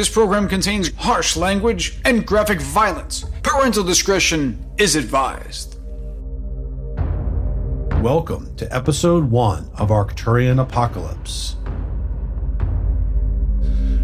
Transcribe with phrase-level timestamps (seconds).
[0.00, 3.26] This program contains harsh language and graphic violence.
[3.42, 5.76] Parental discretion is advised.
[8.00, 11.56] Welcome to episode one of Arcturian Apocalypse.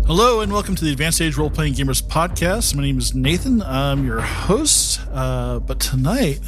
[0.07, 2.75] Hello and welcome to the Advanced Age Role Playing Gamers podcast.
[2.75, 3.63] My name is Nathan.
[3.63, 5.01] I'm your host.
[5.11, 6.41] Uh, but tonight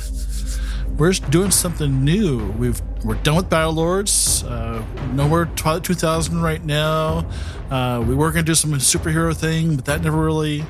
[0.98, 2.52] we're doing something new.
[2.58, 4.48] We've we're done with Battlelords.
[4.48, 7.28] Uh, no more Twilight 2000 right now.
[7.70, 10.64] Uh, we were going to do some superhero thing, but that never really.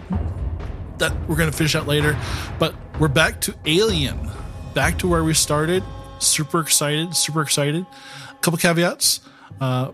[0.99, 2.19] That we're going to finish out later.
[2.59, 4.31] But we're back to Alien,
[4.75, 5.85] back to where we started.
[6.19, 7.87] Super excited, super excited.
[8.31, 9.21] A couple caveats.
[9.61, 9.93] Uh,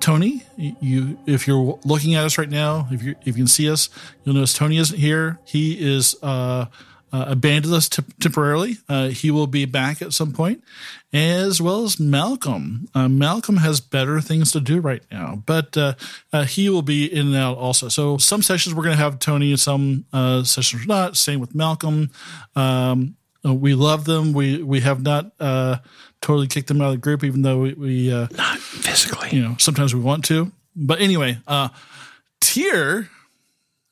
[0.00, 3.70] Tony, you if you're looking at us right now, if you if you can see
[3.70, 3.88] us,
[4.22, 5.38] you'll notice Tony isn't here.
[5.46, 6.66] He is uh,
[7.14, 8.76] uh, abandoned us t- temporarily.
[8.88, 10.64] Uh, he will be back at some point,
[11.12, 12.88] as well as Malcolm.
[12.92, 15.94] Uh, Malcolm has better things to do right now, but uh,
[16.32, 17.88] uh, he will be in and out also.
[17.88, 21.16] So some sessions we're going to have Tony, and some uh, sessions not.
[21.16, 22.10] Same with Malcolm.
[22.56, 24.32] Um, we love them.
[24.32, 25.38] We we have not
[26.20, 29.28] totally kicked them out of the group, even though we, we not physically.
[29.30, 30.50] You know, sometimes we want to.
[30.74, 31.68] But anyway, uh,
[32.40, 33.08] Tier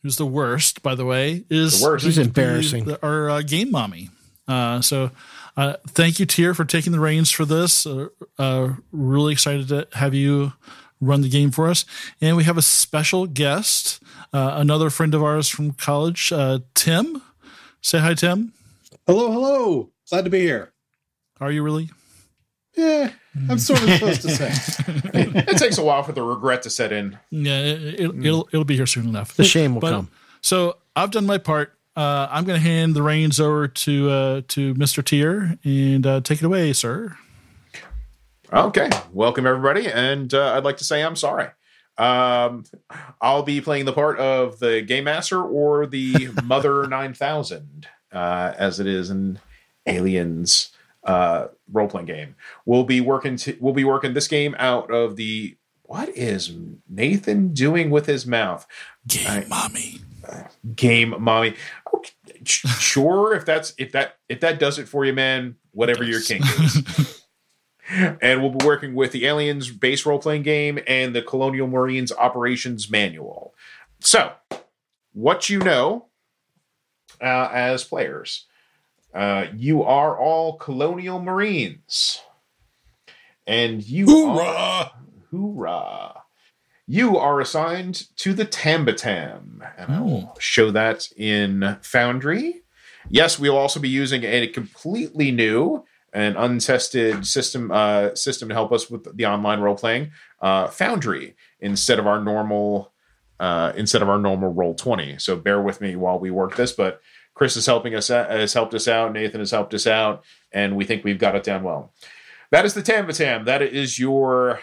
[0.02, 2.04] who's the worst, by the way, is the worst.
[2.04, 2.84] He's embarrassing.
[2.84, 4.10] The, our uh, game mommy.
[4.48, 5.10] Uh, so
[5.56, 7.86] uh, thank you, Tier, for taking the reins for this.
[7.86, 8.08] Uh,
[8.38, 10.52] uh, really excited to have you
[11.00, 11.84] run the game for us.
[12.20, 16.32] And we have a special guest, uh, another friend of ours from college,
[16.74, 17.22] Tim.
[17.80, 18.52] Say hi, Tim.
[19.06, 19.90] Hello, hello.
[20.08, 20.72] Glad to be here.
[21.40, 21.90] Are you really?
[22.74, 23.10] Yeah,
[23.48, 24.50] I'm sort of supposed to say.
[25.14, 27.18] it takes a while for the regret to set in.
[27.30, 28.24] Yeah, it, will mm.
[28.24, 29.34] it'll, it'll be here soon enough.
[29.34, 30.10] The shame will but, come.
[30.40, 31.74] So I've done my part.
[31.94, 35.04] Uh, I'm going to hand the reins over to uh, to Mr.
[35.04, 37.16] Tier and uh, take it away, sir.
[38.52, 41.48] Okay, welcome everybody, and uh, I'd like to say I'm sorry.
[41.98, 42.64] Um,
[43.20, 48.52] I'll be playing the part of the game master or the Mother Nine Thousand, uh,
[48.56, 49.38] as it is in
[49.86, 50.70] Aliens
[51.04, 52.36] uh, role playing game.
[52.64, 56.52] We'll be working to we'll be working this game out of the what is
[56.88, 58.66] Nathan doing with his mouth?
[59.06, 60.00] Game I, mommy.
[60.26, 61.54] Uh, game mommy.
[61.92, 62.12] Okay,
[62.44, 65.56] sure, if that's if that if that does it for you, man.
[65.72, 67.24] Whatever your king is.
[67.88, 72.12] and we'll be working with the Aliens base role playing game and the Colonial Marines
[72.12, 73.54] operations manual.
[74.00, 74.32] So,
[75.12, 76.06] what you know
[77.22, 78.46] uh, as players.
[79.14, 82.20] Uh, you are all colonial marines.
[83.46, 84.42] And you hoorah!
[84.42, 84.92] are
[85.30, 86.22] hoorah.
[86.86, 89.60] You are assigned to the Tambatam.
[89.76, 90.38] And I will hmm.
[90.38, 92.62] show that in Foundry.
[93.08, 98.72] Yes, we'll also be using a completely new and untested system uh, system to help
[98.72, 102.92] us with the online role playing uh, Foundry instead of our normal
[103.40, 105.20] uh, instead of our normal Roll20.
[105.20, 107.00] So bear with me while we work this, but
[107.34, 109.12] Chris is helping us has helped us out.
[109.12, 111.92] Nathan has helped us out, and we think we've got it down well.
[112.50, 113.46] That is the Tambatam.
[113.46, 114.60] That is your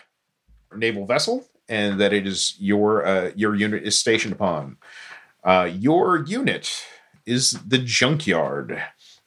[0.75, 4.77] naval vessel, and that it is your uh, your unit is stationed upon.
[5.43, 6.85] Uh, your unit
[7.25, 8.81] is the junkyard.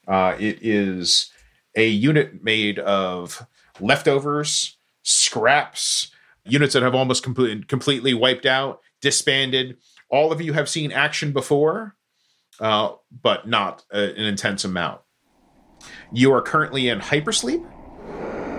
[0.07, 1.31] Uh, it is
[1.75, 3.47] a unit made of
[3.81, 6.11] leftovers, scraps,
[6.45, 9.77] units that have almost complete, completely wiped out, disbanded.
[10.11, 11.97] All of you have seen action before
[12.63, 12.93] uh,
[13.23, 15.01] but not a, an intense amount.
[16.13, 17.69] You are currently in hypersleep,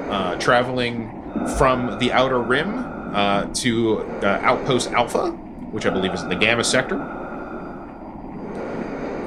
[0.09, 1.09] uh, traveling
[1.57, 2.73] from the outer rim
[3.15, 5.31] uh, to uh, Outpost Alpha,
[5.71, 7.01] which I believe is in the Gamma sector.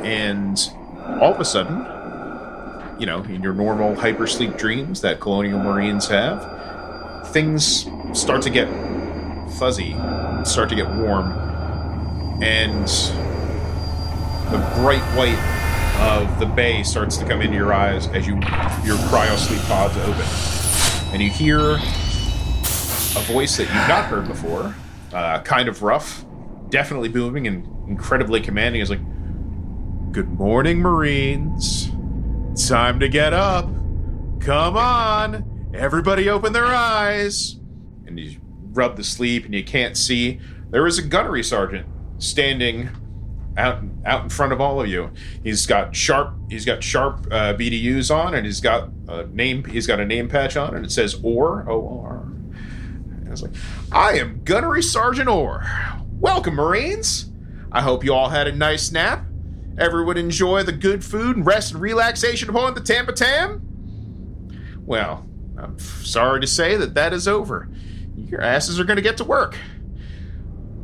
[0.04, 0.58] And
[1.20, 1.78] all of a sudden,
[3.00, 8.68] you know, in your normal hypersleep dreams that Colonial Marines have, things start to get
[9.58, 9.92] fuzzy,
[10.44, 11.32] start to get warm,
[12.42, 12.88] and
[14.50, 15.38] the bright white
[16.00, 18.34] of the bay starts to come into your eyes as you
[18.84, 24.74] your cryo sleep pods open, and you hear a voice that you've not heard before,
[25.12, 26.24] uh, kind of rough,
[26.68, 28.80] definitely booming and incredibly commanding.
[28.80, 29.00] Is like,
[30.12, 31.90] "Good morning, Marines.
[32.68, 33.68] Time to get up.
[34.40, 37.56] Come on, everybody, open their eyes."
[38.06, 38.36] And you
[38.72, 40.40] rub the sleep, and you can't see.
[40.70, 41.86] There is a gunnery sergeant
[42.18, 42.90] standing
[43.56, 45.10] out out in front of all of you.
[45.42, 49.86] He's got sharp he's got sharp uh, BDUs on, and he's got a name he's
[49.86, 52.22] got a name patch on, and it says Orr O R.
[52.22, 53.54] And it's like,
[53.92, 55.64] I am Gunnery Sergeant Orr.
[56.12, 57.30] Welcome, Marines.
[57.72, 59.24] I hope you all had a nice nap.
[59.78, 63.62] Everyone enjoy the good food and rest and relaxation upon the Tampa Tam.
[64.86, 65.26] Well,
[65.58, 67.68] I'm sorry to say that that is over.
[68.16, 69.58] Your asses are going to get to work.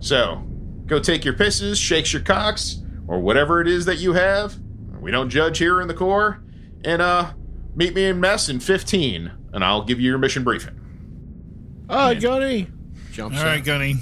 [0.00, 0.44] So,
[0.92, 4.58] go take your pisses, shakes your cocks, or whatever it is that you have.
[5.00, 6.42] We don't judge here in the Corps.
[6.84, 7.32] And uh,
[7.74, 10.78] meet me in mess in 15, and I'll give you your mission briefing.
[11.88, 12.68] Oh, Gunny!
[13.10, 13.96] Jumps All right, Gunny.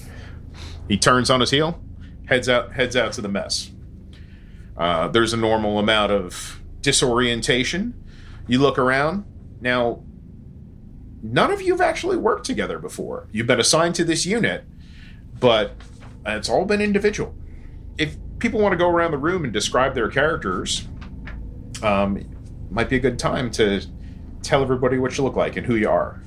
[0.88, 1.80] He turns on his heel,
[2.26, 3.70] heads out, heads out to the mess.
[4.76, 7.94] Uh, there's a normal amount of disorientation.
[8.48, 9.24] You look around.
[9.60, 10.02] Now,
[11.22, 13.28] none of you have actually worked together before.
[13.30, 14.64] You've been assigned to this unit,
[15.38, 15.76] but
[16.26, 17.34] it's all been individual.
[17.98, 20.86] If people want to go around the room and describe their characters,
[21.82, 22.24] um,
[22.70, 23.82] might be a good time to
[24.42, 26.22] tell everybody what you look like and who you are.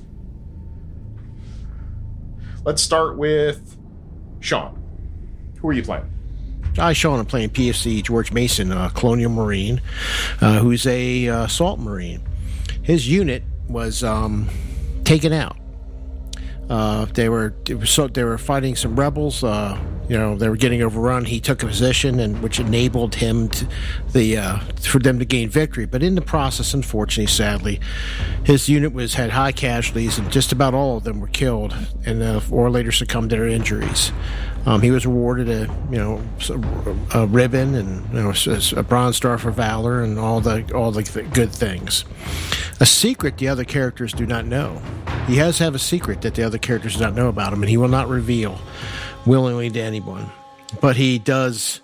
[2.64, 3.76] Let's start with
[4.40, 4.80] Sean.
[5.58, 6.10] Who are you playing?
[6.76, 7.20] Hi, Sean.
[7.20, 9.80] I'm playing PFC George Mason, a Colonial Marine,
[10.40, 12.20] uh, who's a uh, salt marine.
[12.82, 14.48] His unit was um,
[15.04, 15.56] taken out.
[16.68, 19.44] Uh, they were so they were fighting some rebels.
[19.44, 19.78] Uh,
[20.08, 21.24] you know they were getting overrun.
[21.24, 23.66] He took a position, and which enabled him to
[24.12, 25.86] the uh, for them to gain victory.
[25.86, 27.80] But in the process, unfortunately, sadly,
[28.44, 31.74] his unit was had high casualties, and just about all of them were killed,
[32.04, 34.12] and uh, or later succumbed to their injuries.
[34.66, 36.22] Um, he was awarded a you know
[37.14, 38.32] a ribbon and you know
[38.76, 41.02] a bronze star for valor and all the all the
[41.32, 42.04] good things.
[42.80, 44.82] A secret the other characters do not know.
[45.26, 47.70] He has have a secret that the other characters do not know about him, and
[47.70, 48.58] he will not reveal
[49.26, 50.30] willingly to anyone.
[50.80, 51.80] But he does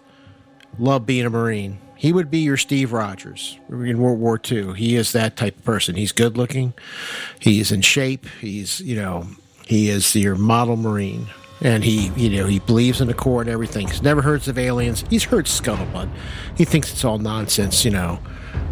[0.78, 1.78] love being a Marine.
[1.96, 4.75] He would be your Steve Rogers in World War II.
[4.75, 5.96] He is that type of person.
[5.96, 6.72] He's good looking.
[7.38, 8.26] He's in shape.
[8.40, 9.26] He's you know
[9.66, 11.28] he is your model Marine
[11.62, 13.87] and he you know he believes in the Corps and everything.
[13.88, 15.04] He's never heard of aliens.
[15.10, 16.08] He's heard scuttlebutt.
[16.56, 17.84] He thinks it's all nonsense.
[17.84, 18.20] You know,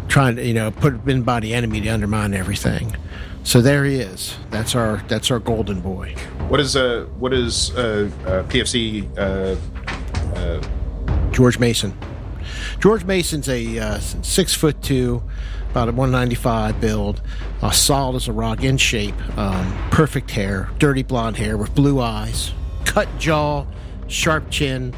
[0.07, 2.95] trying to you know put in by the enemy to undermine everything.
[3.43, 4.37] So there he is.
[4.51, 6.15] That's our that's our golden boy.
[6.49, 9.55] What is uh what is uh, uh PFC uh,
[10.37, 11.97] uh George Mason.
[12.79, 15.21] George Mason's a uh, six foot two,
[15.71, 17.21] about a 195 build,
[17.61, 21.99] uh, solid as a rock, in shape, um, perfect hair, dirty blonde hair with blue
[21.99, 22.51] eyes,
[22.85, 23.65] cut jaw,
[24.07, 24.93] sharp chin,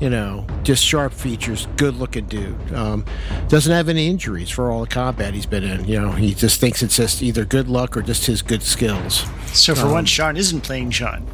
[0.00, 2.72] you know, just sharp features, good looking dude.
[2.72, 3.04] Um,
[3.48, 5.84] doesn't have any injuries for all the combat he's been in.
[5.86, 9.24] You know, he just thinks it's just either good luck or just his good skills.
[9.52, 11.26] So for Um, once, Sean isn't playing Sean.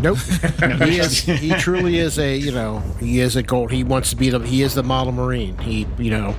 [0.00, 0.18] Nope.
[0.82, 1.18] he is.
[1.20, 2.36] He truly is a.
[2.36, 2.80] You know.
[3.00, 3.70] He is a gold.
[3.70, 4.38] He wants to be the.
[4.40, 5.58] He is the model marine.
[5.58, 5.86] He.
[5.98, 6.36] You know.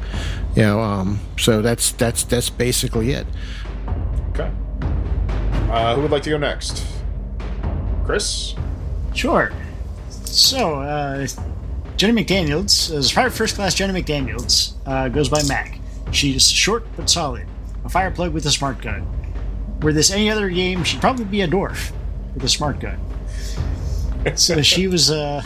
[0.55, 0.81] You know.
[0.81, 1.19] Um.
[1.37, 3.27] So that's that's that's basically it.
[4.31, 4.51] Okay.
[5.69, 6.83] Uh, who would like to go next?
[8.03, 8.55] Chris?
[9.13, 9.51] Sure.
[10.09, 11.27] So, uh,
[12.01, 15.77] Jenny McDaniels, as Private First Class Jenny McDaniels, uh, goes by Mac.
[16.11, 17.45] She's short but solid,
[17.85, 19.05] a fire plug with a smart gun.
[19.83, 21.91] Were this any other game, she'd probably be a dwarf
[22.33, 22.97] with a smart gun.
[24.35, 25.43] so she was, uh,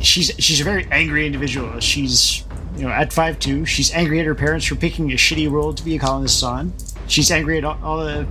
[0.00, 1.80] she's she's a very angry individual.
[1.80, 2.44] She's,
[2.76, 5.78] you know, at five two, she's angry at her parents for picking a shitty world
[5.78, 6.74] to be a colonist on.
[7.08, 8.26] She's angry at all, all the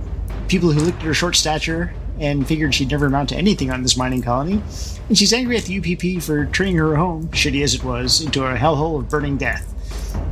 [0.46, 3.82] people who looked at her short stature and figured she'd never amount to anything on
[3.82, 4.62] this mining colony.
[5.12, 8.46] And she's angry at the UPP for turning her home, shitty as it was, into
[8.46, 9.70] a hellhole of burning death.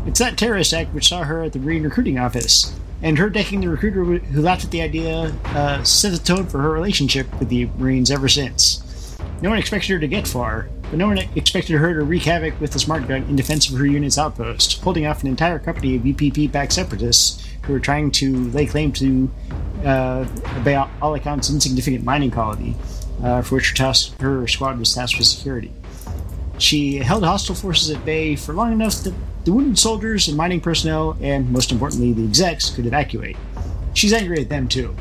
[0.07, 3.61] It's that terrorist act which saw her at the Marine recruiting office, and her decking
[3.61, 7.51] the recruiter who laughed at the idea uh, set the tone for her relationship with
[7.51, 9.19] the Marines ever since.
[9.43, 12.59] No one expected her to get far, but no one expected her to wreak havoc
[12.59, 15.97] with the smart gun in defense of her unit's outpost, holding off an entire company
[15.97, 19.31] of UPP-backed separatists who were trying to lay claim to,
[19.85, 20.25] uh,
[21.03, 22.75] accounts, insignificant mining colony,
[23.23, 25.73] uh, for which her, task, her squad was tasked with security.
[26.59, 30.61] She held hostile forces at bay for long enough that the wounded soldiers and mining
[30.61, 33.37] personnel, and most importantly, the execs, could evacuate.
[33.95, 34.95] She's angry at them too.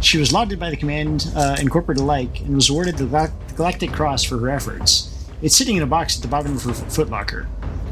[0.00, 3.32] She was lauded by the command uh, and corporate alike, and was awarded the Gal-
[3.56, 5.28] Galactic Cross for her efforts.
[5.40, 7.46] It's sitting in a box at the bottom of her footlocker.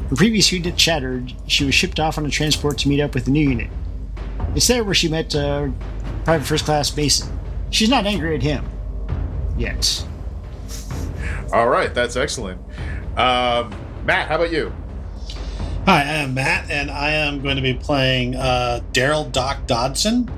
[0.09, 1.33] Her previous unit shattered.
[1.47, 3.69] She was shipped off on a transport to meet up with the new unit.
[4.55, 5.69] It's there where she met uh,
[6.25, 7.35] Private First Class Mason.
[7.71, 8.65] She's not angry at him.
[9.57, 10.05] Yet.
[11.51, 12.59] All right, that's excellent.
[13.17, 13.73] Um,
[14.05, 14.73] Matt, how about you?
[15.85, 20.31] Hi, I am Matt, and I am going to be playing uh, Daryl Doc Dodson.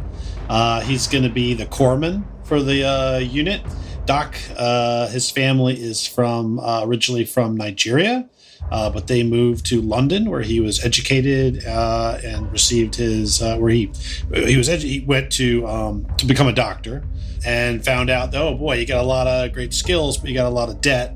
[0.49, 3.61] Uh, he's going to be the corpsman for the uh, unit.
[4.05, 8.29] Doc, uh, his family is from uh, originally from Nigeria,
[8.71, 13.57] uh, but they moved to London, where he was educated uh, and received his uh,
[13.57, 13.91] where he
[14.33, 17.03] he was edu- he went to um, to become a doctor,
[17.45, 20.35] and found out that, oh boy, you got a lot of great skills, but you
[20.35, 21.15] got a lot of debt.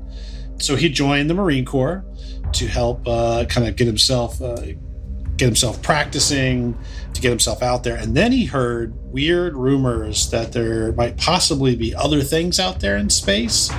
[0.58, 2.04] So he joined the Marine Corps
[2.52, 4.62] to help uh, kind of get himself uh,
[5.36, 6.76] get himself practicing
[7.14, 11.74] to get himself out there and then he heard weird rumors that there might possibly
[11.74, 13.70] be other things out there in space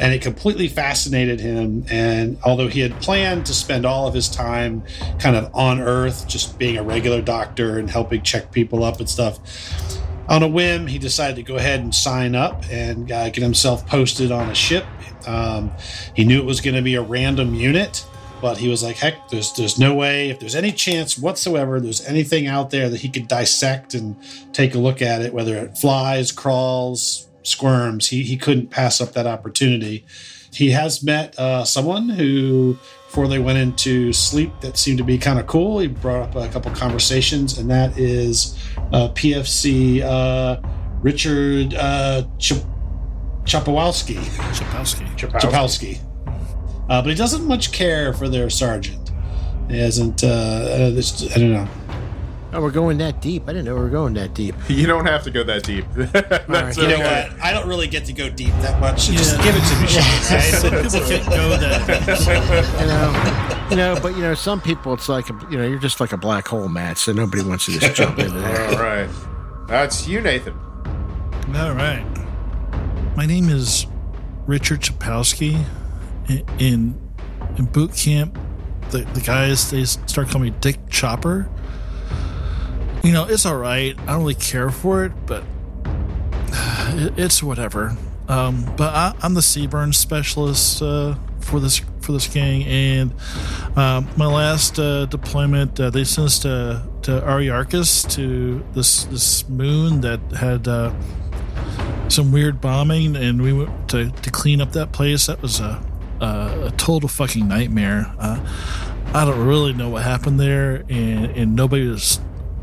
[0.00, 1.84] and it completely fascinated him.
[1.90, 4.82] And although he had planned to spend all of his time
[5.18, 9.08] kind of on Earth, just being a regular doctor and helping check people up and
[9.08, 9.38] stuff,
[10.26, 13.86] on a whim, he decided to go ahead and sign up and uh, get himself
[13.86, 14.86] posted on a ship.
[15.26, 15.70] Um,
[16.14, 18.06] he knew it was going to be a random unit,
[18.40, 20.30] but he was like, "Heck, there's there's no way.
[20.30, 24.16] If there's any chance whatsoever, there's anything out there that he could dissect and
[24.54, 28.08] take a look at it, whether it flies, crawls, squirms.
[28.08, 30.04] He he couldn't pass up that opportunity.
[30.52, 32.76] He has met uh, someone who."
[33.10, 35.80] Before they went into sleep, that seemed to be kind of cool.
[35.80, 38.56] He brought up a couple conversations, and that is
[38.92, 40.60] uh, PFC uh,
[41.02, 42.52] Richard uh, Ch-
[43.42, 44.14] Chapowski.
[44.54, 45.18] Chapowski.
[45.18, 45.98] Chapowski.
[46.88, 49.10] Uh, but he doesn't much care for their sergeant.
[49.68, 50.22] He hasn't.
[50.22, 51.68] Uh, uh, this, I don't know.
[52.52, 53.44] Oh, we're going that deep.
[53.48, 54.56] I didn't know we were going that deep.
[54.68, 55.84] You don't have to go that deep.
[55.94, 56.76] That's right.
[56.76, 57.40] You know what?
[57.40, 59.02] I don't really get to go deep that much.
[59.02, 60.52] So Just give it to me, Shane.
[60.60, 60.82] Some Right?
[60.82, 62.80] people can't go that.
[62.80, 66.00] You know, you know, but you know, some people it's like you know, you're just
[66.00, 66.98] like a black hole, Matt.
[66.98, 68.68] So nobody wants to just jump into there.
[68.70, 69.08] All right.
[69.68, 70.54] That's you, Nathan.
[71.54, 72.04] All right.
[73.16, 73.86] My name is
[74.46, 75.64] Richard Chapowski.
[76.58, 76.96] In
[77.58, 78.36] in boot camp,
[78.90, 81.48] the, the guys they start calling me Dick Chopper.
[83.02, 83.98] You know, it's all right.
[84.00, 85.42] I don't really care for it, but
[87.16, 87.96] it's whatever.
[88.28, 93.12] Um, but I, I'm the CBRN specialist uh, for this for this gang, and
[93.76, 99.48] um, my last uh, deployment, uh, they sent us to to Ariarchus to this this
[99.48, 100.92] moon that had uh,
[102.08, 105.26] some weird bombing, and we went to, to clean up that place.
[105.26, 105.82] That was a
[106.20, 108.12] a, a total fucking nightmare.
[108.18, 108.38] Uh,
[109.14, 112.20] I don't really know what happened there, and and nobody was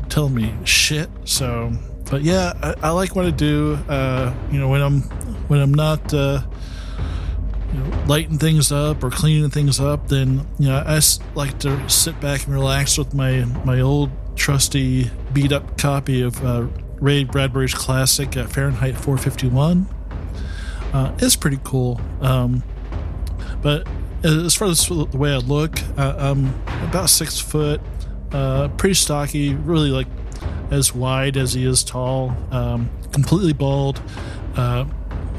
[0.08, 1.08] telling me shit.
[1.24, 1.72] So,
[2.10, 3.78] but yeah, I, I like what I do.
[3.88, 5.02] Uh, you know, when I'm
[5.48, 6.12] when I'm not.
[6.12, 6.42] Uh,
[7.70, 11.00] you know, lighting things up or cleaning things up, then you know I
[11.34, 16.42] like to sit back and relax with my my old trusty beat up copy of
[16.42, 16.66] uh,
[17.00, 19.86] Ray Bradbury's classic uh, Fahrenheit 451.
[20.92, 22.00] Uh, it's pretty cool.
[22.20, 22.62] Um,
[23.60, 23.86] but
[24.24, 27.80] as far as the way I look, uh, I'm about six foot,
[28.32, 30.06] uh, pretty stocky, really like
[30.70, 34.02] as wide as he is tall, um, completely bald,
[34.56, 34.84] uh,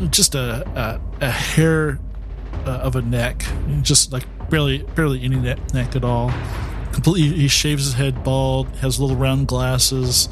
[0.10, 2.00] just a, a, a hair
[2.66, 3.44] uh, of a neck,
[3.82, 6.32] just like barely barely any neck, neck at all.
[6.94, 10.28] Completely, he shaves his head bald, has little round glasses.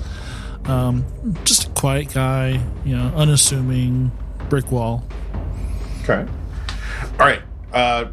[0.65, 1.05] Um,
[1.45, 4.11] just a quiet guy, you know, unassuming,
[4.49, 5.05] brick wall.
[6.03, 6.29] Okay.
[7.19, 7.41] All right.
[7.71, 8.05] Uh,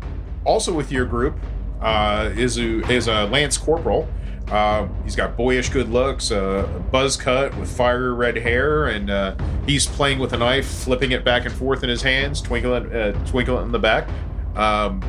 [0.44, 1.36] also with your group
[1.80, 4.08] uh, is a, is a Lance Corporal.
[4.48, 9.08] Uh, he's got boyish good looks, uh, a buzz cut with fire red hair, and
[9.10, 9.34] uh,
[9.66, 13.12] he's playing with a knife, flipping it back and forth in his hands, twinkling, uh,
[13.24, 14.08] twinkling in the back.
[14.54, 15.02] Um,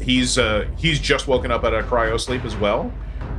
[0.00, 2.92] he's uh, he's just woken up out of cryo sleep as well.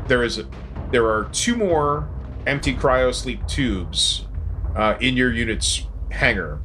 [0.07, 0.43] There is
[0.91, 2.07] there are two more
[2.45, 4.27] empty cryo sleep tubes
[4.75, 6.59] uh, in your unit's hangar.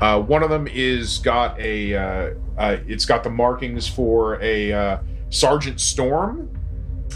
[0.00, 2.34] One of them is got a
[2.88, 6.50] it's got the markings for a Sergeant Storm.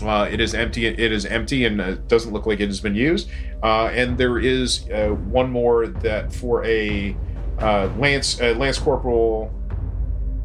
[0.02, 0.86] Uh, it is empty.
[0.86, 3.28] It is empty and uh, doesn't look like it has been used.
[3.62, 7.16] Uh, and there is uh, one more that for a
[7.60, 9.52] uh, Lance uh, Lance Corporal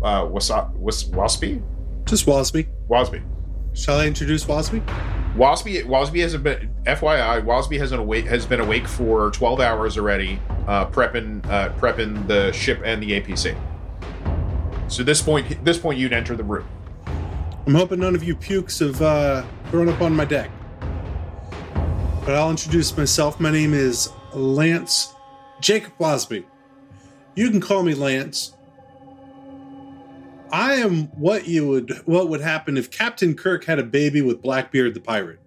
[0.04, 1.62] uh, Wasa- Was- Waspy
[2.06, 2.68] Just Wasby.
[2.90, 3.22] Wasby.
[3.74, 4.82] Shall I introduce Wasby?
[5.36, 7.44] Wasby Wasby has been FYI.
[7.46, 12.28] Wasby has been awake has been awake for twelve hours already, uh, prepping uh, prepping
[12.28, 13.56] the ship and the APC.
[14.90, 16.68] So this point this point you'd enter the room.
[17.68, 20.50] I'm hoping none of you pukes have uh, grown up on my deck.
[22.26, 23.40] But I'll introduce myself.
[23.40, 25.14] My name is Lance
[25.60, 26.44] Jacob Wasby.
[27.36, 28.56] You can call me Lance.
[30.52, 34.42] I am what you would what would happen if Captain Kirk had a baby with
[34.42, 35.40] Blackbeard the pirate.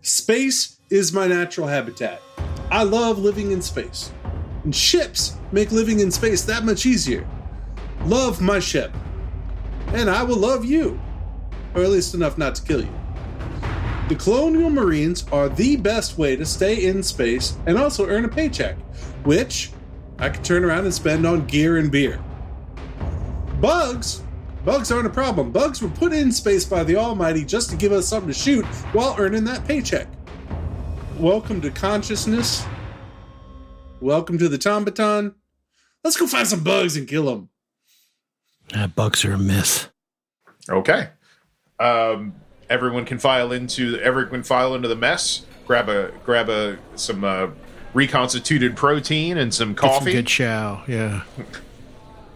[0.00, 2.22] Space is my natural habitat.
[2.70, 4.10] I love living in space.
[4.64, 7.28] And ships make living in space that much easier.
[8.06, 8.92] Love my ship.
[9.88, 10.98] And I will love you
[11.76, 12.92] or at least enough not to kill you.
[14.08, 18.28] The Colonial Marines are the best way to stay in space and also earn a
[18.28, 18.76] paycheck,
[19.24, 19.72] which
[20.18, 22.18] I can turn around and spend on gear and beer.
[23.60, 24.22] Bugs,
[24.64, 25.52] bugs aren't a problem.
[25.52, 28.64] Bugs were put in space by the Almighty just to give us something to shoot
[28.94, 30.08] while earning that paycheck.
[31.18, 32.64] Welcome to consciousness.
[34.00, 35.34] Welcome to the Tombaton.
[36.02, 37.50] Let's go find some bugs and kill them.
[38.74, 39.90] Uh, bugs are a myth.
[40.68, 41.08] Okay.
[41.78, 42.34] Um,
[42.70, 45.44] everyone can file into everyone can file into the mess.
[45.66, 47.48] Grab a grab a some uh,
[47.92, 50.12] reconstituted protein and some Get some coffee.
[50.12, 50.82] good chow.
[50.86, 51.22] Yeah.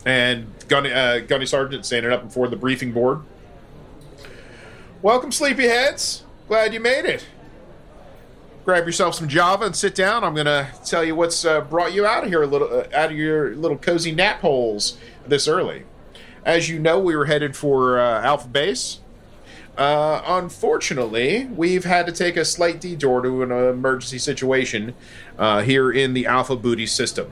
[0.05, 3.21] And Gunny, uh, Gunny Sergeant standing up before the briefing board.
[5.03, 6.23] Welcome, sleepyheads.
[6.49, 7.27] Glad you made it.
[8.65, 10.23] Grab yourself some Java and sit down.
[10.25, 13.11] I'm gonna tell you what's uh, brought you out of here a little, uh, out
[13.11, 15.85] of your little cozy nap holes this early.
[16.45, 19.01] As you know, we were headed for uh, Alpha Base.
[19.81, 24.95] Uh, unfortunately, we've had to take a slight detour to an emergency situation
[25.39, 27.31] uh, here in the Alpha Booty system.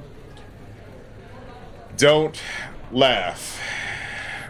[1.99, 2.41] Don't
[2.91, 3.61] laugh.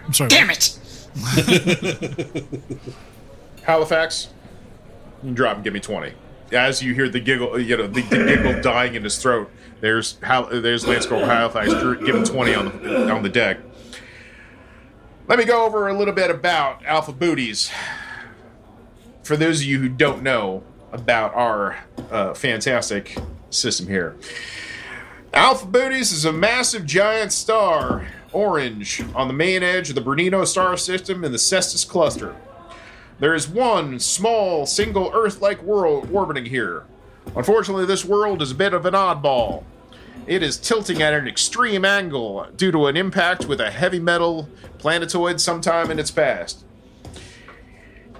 [0.06, 0.28] I'm sorry.
[0.28, 0.78] Damn it!
[3.64, 4.28] Halifax,
[5.34, 6.12] drop and give me 20.
[6.52, 9.50] As you hear the giggle, you know, the, the giggle dying in his throat,
[9.80, 11.74] there's Hal, there's Lance Corporal Halifax
[12.04, 13.58] Give him 20 on the, on the deck.
[15.28, 17.70] Let me go over a little bit about Alpha Booties.
[19.24, 21.76] For those of you who don't know about our
[22.10, 23.14] uh, fantastic
[23.50, 24.16] system here,
[25.34, 30.46] Alpha Booties is a massive giant star, orange, on the main edge of the Bernino
[30.46, 32.34] star system in the Cestus cluster.
[33.18, 36.84] There is one small, single Earth like world orbiting here.
[37.36, 39.64] Unfortunately, this world is a bit of an oddball.
[40.28, 44.46] It is tilting at an extreme angle due to an impact with a heavy metal
[44.76, 46.66] planetoid sometime in its past.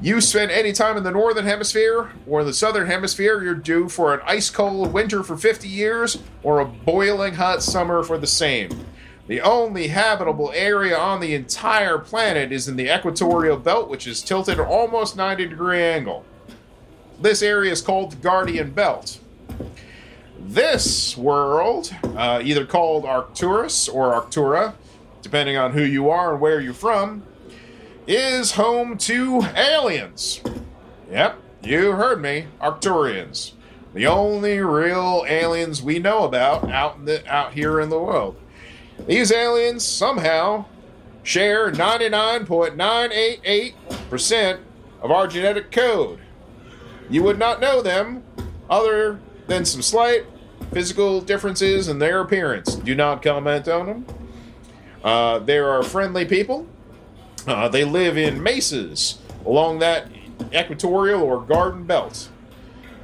[0.00, 4.14] You spend any time in the northern hemisphere or the southern hemisphere, you're due for
[4.14, 8.86] an ice cold winter for 50 years or a boiling hot summer for the same.
[9.26, 14.22] The only habitable area on the entire planet is in the equatorial belt, which is
[14.22, 16.24] tilted at almost 90 degree angle.
[17.20, 19.20] This area is called the Guardian Belt.
[20.38, 24.74] This world, uh, either called Arcturus or Arctura,
[25.20, 27.24] depending on who you are and where you're from,
[28.06, 30.40] is home to aliens.
[31.10, 33.52] Yep, you heard me, Arcturians.
[33.94, 38.36] The only real aliens we know about out in the, out here in the world.
[39.06, 40.66] These aliens somehow
[41.22, 44.58] share 99.988%
[45.02, 46.20] of our genetic code.
[47.10, 48.22] You would not know them
[48.70, 50.24] other than some slight
[50.72, 52.74] physical differences in their appearance.
[52.74, 54.06] Do not comment on them.
[55.02, 56.66] Uh, they are friendly people.
[57.46, 60.08] Uh, they live in mesas along that
[60.52, 62.28] equatorial or garden belt.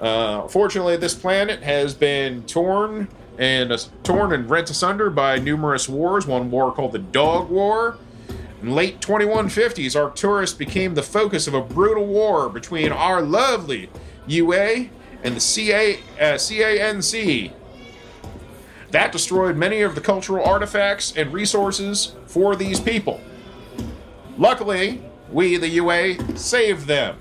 [0.00, 5.88] Uh, fortunately, this planet has been torn and uh, torn and rent asunder by numerous
[5.88, 6.26] wars.
[6.26, 7.98] One war called the Dog War.
[8.62, 13.90] In late 2150s, Arcturus became the focus of a brutal war between our lovely
[14.26, 14.88] UA
[15.24, 17.52] and the CA, uh, CANC.
[18.90, 23.20] That destroyed many of the cultural artifacts and resources for these people.
[24.38, 27.16] Luckily, we, the UA, saved them.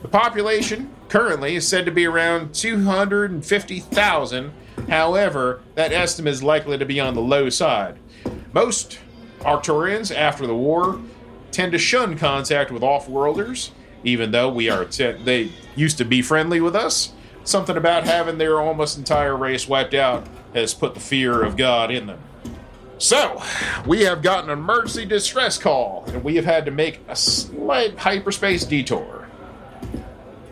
[0.00, 4.52] The population currently is said to be around 250,000.
[4.88, 7.98] However, that estimate is likely to be on the low side.
[8.52, 8.98] Most
[9.40, 11.00] Arcturians, after the war,
[11.50, 13.72] tend to shun contact with off-worlders,
[14.04, 17.12] even though we are te- they used to be friendly with us.
[17.44, 21.90] Something about having their almost entire race wiped out has put the fear of God
[21.90, 22.20] in them.
[22.98, 23.42] So,
[23.84, 27.98] we have gotten an emergency distress call, and we have had to make a slight
[27.98, 29.26] hyperspace detour.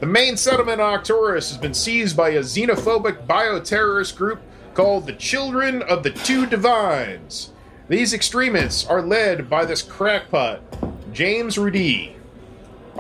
[0.00, 4.40] The main settlement on Arcturus has been seized by a xenophobic bioterrorist group
[4.74, 7.52] called the Children of the Two Divines.
[7.88, 10.62] These extremists are led by this crackpot,
[11.12, 12.14] James Ruedi.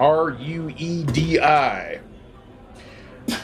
[0.00, 2.00] R U E D I.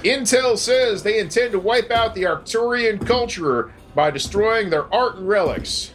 [0.03, 5.29] Intel says they intend to wipe out the Arcturian culture by destroying their art and
[5.29, 5.93] relics.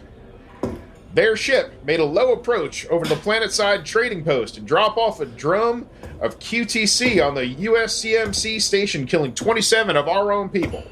[1.13, 5.25] Their ship made a low approach over the planetside trading post and drop off a
[5.25, 5.89] drum
[6.21, 10.83] of QTC on the USCMC station, killing 27 of our own people.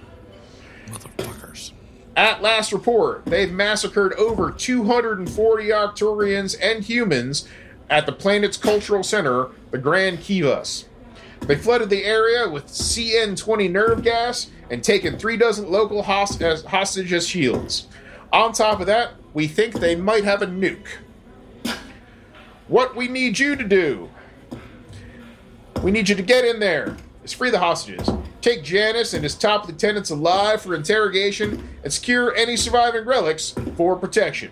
[0.88, 1.71] Motherfuckers.
[2.17, 7.47] At last report, they've massacred over 240 Arcturians and humans
[7.89, 10.86] at the planet's cultural center, the Grand Kivas.
[11.41, 16.63] They flooded the area with CN20 nerve gas and taken three dozen local host- as
[16.63, 17.88] hostage as shields.
[18.32, 20.88] On top of that, we think they might have a nuke.
[22.67, 24.10] What we need you to do
[25.84, 26.97] we need you to get in there.
[27.23, 28.10] Is free the hostages.
[28.41, 33.95] Take Janice and his top lieutenants alive for interrogation and secure any surviving relics for
[33.95, 34.52] protection.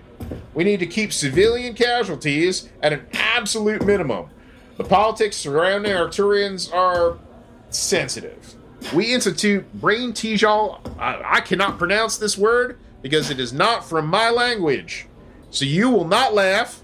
[0.57, 4.25] We need to keep civilian casualties at an absolute minimum.
[4.77, 7.19] The politics surrounding Arcturians are
[7.69, 8.55] sensitive.
[8.91, 10.79] We institute Brain Tijal.
[10.97, 15.05] I, I cannot pronounce this word because it is not from my language.
[15.51, 16.81] So you will not laugh.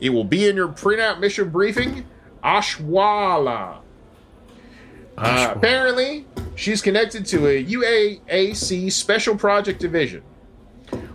[0.00, 2.06] It will be in your printout mission briefing.
[2.42, 3.80] Ashwala.
[5.18, 6.24] Uh, apparently,
[6.56, 10.22] she's connected to a UAAC Special Project Division.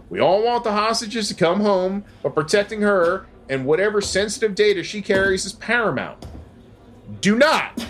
[0.10, 4.84] We all want the hostages to come home, but protecting her and whatever sensitive data
[4.84, 6.26] she carries is paramount.
[7.22, 7.86] Do not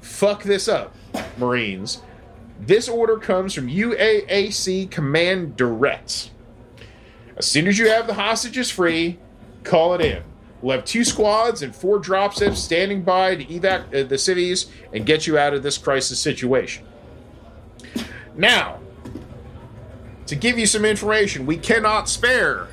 [0.00, 0.94] fuck this up,
[1.38, 2.02] Marines.
[2.60, 6.30] This order comes from UAAC Command Direct.
[7.36, 9.18] As soon as you have the hostages free,
[9.64, 10.22] call it in.
[10.60, 15.06] We'll have two squads and four dropships standing by to evac uh, the cities and
[15.06, 16.86] get you out of this crisis situation.
[18.36, 18.80] Now,
[20.30, 22.68] to give you some information, we cannot spare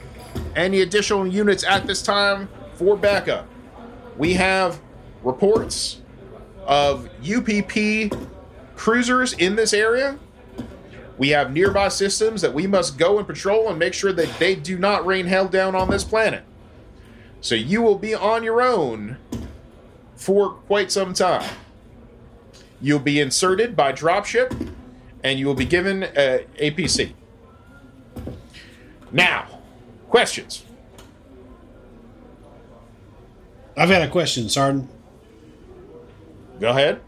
[0.56, 3.48] any additional units at this time for backup.
[4.16, 4.80] We have
[5.24, 6.00] reports
[6.68, 8.14] of UPP
[8.76, 10.20] cruisers in this area.
[11.18, 14.54] We have nearby systems that we must go and patrol and make sure that they
[14.54, 16.44] do not rain hell down on this planet.
[17.42, 19.18] So you will be on your own
[20.16, 21.50] for quite some time.
[22.80, 24.72] You'll be inserted by dropship
[25.24, 27.16] and you will be given a APC.
[29.12, 29.48] Now,
[30.10, 30.64] questions.
[33.76, 34.90] I've got a question, Sergeant.
[36.60, 37.00] Go ahead.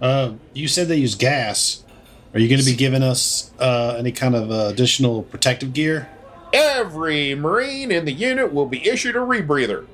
[0.00, 1.84] Uh, you said they use gas.
[2.32, 6.08] Are you going to be giving us uh, any kind of uh, additional protective gear?
[6.52, 9.86] Every Marine in the unit will be issued a rebreather.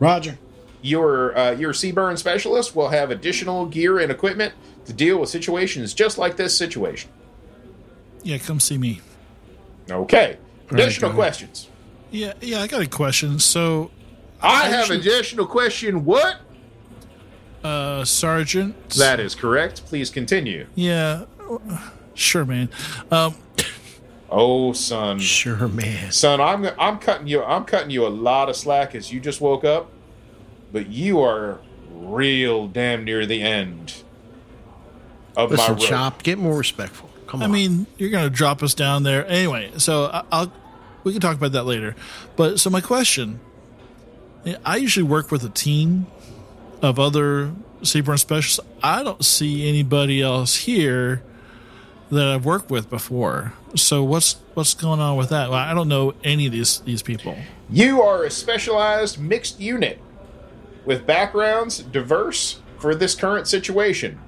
[0.00, 0.38] Roger.
[0.82, 4.54] Your uh, your CBRN specialist will have additional gear and equipment
[4.86, 7.10] to deal with situations just like this situation.
[8.22, 9.00] Yeah, come see me.
[9.90, 10.38] Okay.
[10.70, 11.18] Additional Johnny.
[11.18, 11.68] questions.
[12.10, 13.38] Yeah, yeah, I got a question.
[13.38, 13.90] So,
[14.42, 16.04] I have Actually- additional question.
[16.04, 16.36] What?
[17.62, 18.90] uh, Sergeant.
[18.90, 19.84] That is correct.
[19.86, 20.66] Please continue.
[20.74, 21.24] Yeah,
[22.14, 22.68] sure, man.
[23.10, 23.34] Um,
[24.32, 26.12] Oh, son, Sure, man.
[26.12, 27.42] son, I'm I'm cutting you.
[27.42, 29.90] I'm cutting you a lot of slack as you just woke up,
[30.72, 31.58] but you are
[31.92, 33.94] real damn near the end
[35.36, 35.84] of my Listen, rope.
[35.84, 37.10] Chop, get more respectful.
[37.26, 37.50] Come I on.
[37.50, 39.72] I mean, you're gonna drop us down there anyway.
[39.78, 40.52] So I- I'll
[41.04, 41.94] we can talk about that later.
[42.36, 43.40] But so my question,
[44.64, 46.06] I usually work with a team
[46.82, 48.60] of other CBRN specialists.
[48.82, 51.22] I don't see anybody else here
[52.10, 53.52] that I've worked with before.
[53.76, 55.50] So what's what's going on with that?
[55.50, 57.36] Well, I don't know any of these these people.
[57.68, 60.00] You are a specialized mixed unit
[60.84, 64.18] with backgrounds diverse for this current situation.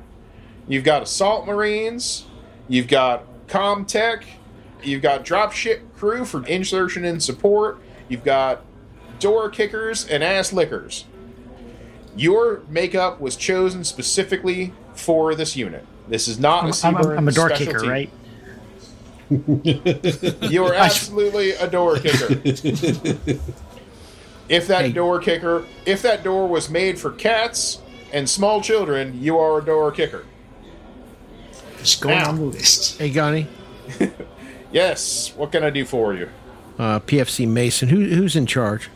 [0.69, 2.27] You've got assault marines,
[2.69, 4.25] you've got comtech,
[4.85, 8.63] you've got dropship crew for insertion and support, you've got
[9.19, 11.05] door kickers and ass lickers.
[12.17, 15.87] Your makeup was chosen specifically for this unit.
[16.09, 17.73] This is not a I'm, I'm, CBRN I'm a door specialty.
[17.79, 18.11] kicker, right?
[20.51, 22.35] You are absolutely a door kicker.
[24.49, 24.93] if that Hey.
[24.93, 27.79] door kicker, if that door was made for cats
[28.13, 30.25] and small children, you are a door kicker.
[31.79, 32.29] Just going Now.
[32.29, 32.99] on the list.
[32.99, 33.47] hey, Gunny,
[34.73, 35.33] Yes.
[35.37, 36.29] What can I do for you?
[36.79, 38.89] uh, PFC Mason, who, who's in charge?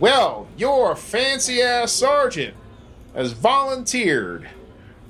[0.00, 2.54] Well, your fancy ass sergeant
[3.14, 4.48] has volunteered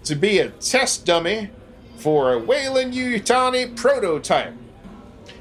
[0.04, 1.50] to be a test dummy
[1.96, 4.52] for a Weyland-Yutani prototype.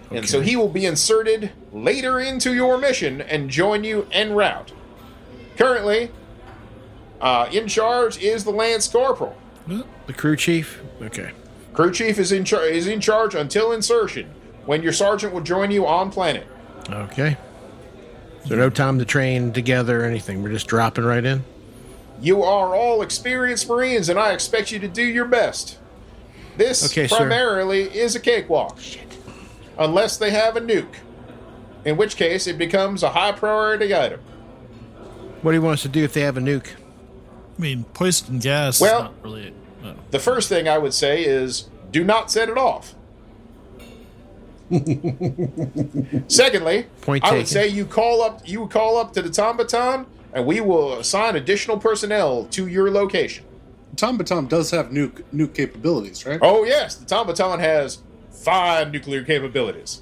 [0.10, 4.72] And so he will be inserted later into your mission and join you en route.
[5.58, 6.12] Currently,
[7.20, 9.36] uh, in charge is the Lance Corporal.
[9.68, 10.82] The crew chief?
[11.02, 11.32] Okay.
[11.74, 14.30] Crew chief is in, char- is in charge until insertion,
[14.66, 16.48] when your sergeant will join you on planet.
[16.90, 17.38] Okay.
[18.48, 20.44] So no time to train together or anything.
[20.44, 21.44] We're just dropping right in.
[22.22, 25.78] You are all experienced Marines, and I expect you to do your best.
[26.58, 27.18] This Okay, sir.
[27.18, 28.78] primarily is a cakewalk.
[29.80, 30.96] Unless they have a nuke,
[31.84, 34.20] in which case it becomes a high priority item.
[35.42, 36.68] What do you want us to do if they have a nuke?
[37.58, 38.80] I mean, poison gas.
[38.80, 39.54] Well- is not really.
[40.12, 42.96] The first thing I would say is do not set it off.
[46.28, 50.46] Secondly, Point I would say you call up you call up to the Tombaton and
[50.46, 53.46] we will assign additional personnel to your location.
[53.96, 56.40] Tom Batom does have nuke nuke capabilities, right?
[56.42, 58.00] Oh yes, the Tombaton has
[58.32, 60.02] five nuclear capabilities.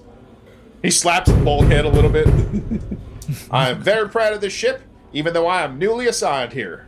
[0.81, 2.27] He slaps the bulkhead a little bit.
[3.51, 4.81] I am very proud of this ship,
[5.13, 6.87] even though I am newly assigned here.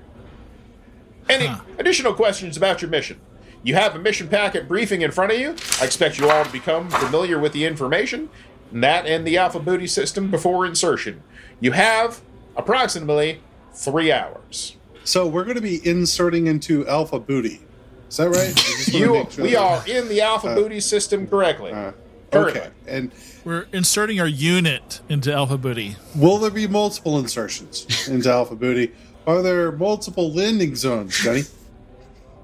[1.34, 3.19] Any additional questions about your mission?
[3.63, 5.56] You have a mission packet briefing in front of you.
[5.82, 8.30] I expect you all to become familiar with the information,
[8.72, 11.24] and that and the Alpha Booty system before insertion.
[11.60, 12.22] You have
[12.58, 13.41] approximately
[13.74, 14.76] three hours.
[15.06, 17.62] So we're going to be inserting into Alpha Booty.
[18.10, 18.50] Is that right?
[18.50, 21.72] I just wanna You, sure we that- are in the Alpha Booty system correctly.
[21.72, 21.93] Uh,
[22.32, 22.62] Currently.
[22.62, 22.69] okay.
[22.88, 23.12] And
[23.46, 25.96] we're inserting our unit into Alpha Booty.
[26.15, 28.91] will there be multiple insertions into Alpha Booty?
[29.25, 31.43] Are there multiple landing zones, Johnny?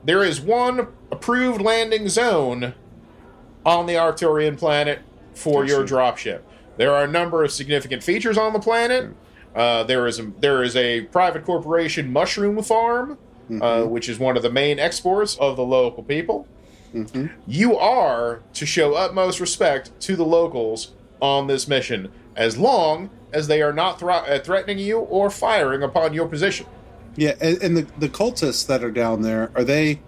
[0.02, 2.74] There is one approved landing zone
[3.66, 5.00] on the Arcturian planet
[5.34, 6.40] for your dropship.
[6.78, 9.14] There are a number of significant features on the planet.
[9.54, 13.18] Uh, there is a, there is a private corporation mushroom farm,
[13.62, 16.48] uh, which is one of the main exports of the local people.
[17.46, 22.10] You are to show utmost respect to the locals on this mission,
[22.40, 26.66] as long as they are not thro- uh, threatening you or firing upon your position.
[27.16, 30.00] Yeah, and, and the the cultists that are down there are they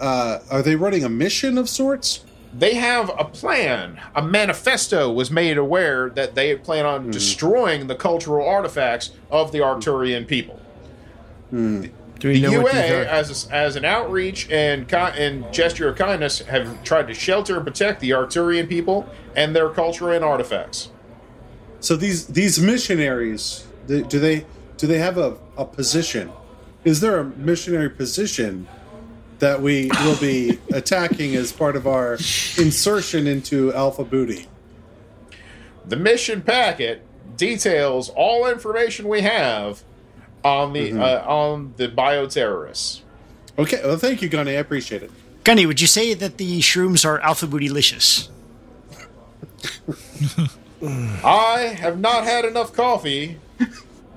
[0.00, 2.24] uh, are they running a mission of sorts?
[2.56, 4.00] They have a plan.
[4.14, 9.58] A manifesto was made aware that they plan on destroying the cultural artifacts of the
[9.58, 10.60] Arcturian people.
[11.50, 13.02] Do The we know UA, what these are?
[13.04, 18.00] as as an outreach and and gesture of kindness, have tried to shelter and protect
[18.00, 19.06] the Arcturian people
[19.36, 20.90] and their culture and artifacts.
[21.80, 24.44] So these these missionaries do do they
[24.76, 26.32] do they have a, a position?
[26.84, 28.68] Is there a missionary position
[29.38, 32.14] that we will be attacking as part of our
[32.56, 34.46] insertion into Alpha Booty?
[35.86, 37.02] The mission packet
[37.36, 39.82] details all information we have
[40.44, 43.02] on the uh, on the bioterrorists.
[43.58, 44.52] Okay, well, thank you, Gunny.
[44.52, 45.10] I appreciate it.
[45.42, 48.28] Gunny, would you say that the shrooms are alpha bootylicious?
[50.82, 53.38] I have not had enough coffee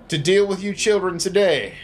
[0.10, 1.76] to deal with you children today.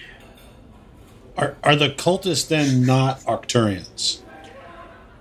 [1.38, 4.22] Are, are the cultists then not Arcturians?